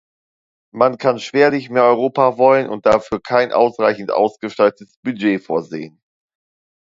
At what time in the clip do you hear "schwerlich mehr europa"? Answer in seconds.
1.19-2.39